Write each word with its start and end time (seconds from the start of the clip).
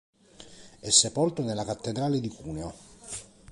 È 0.79 0.89
sepolto 0.89 1.43
nella 1.43 1.63
cattedrale 1.63 2.19
di 2.19 2.27
Cuneo. 2.27 2.73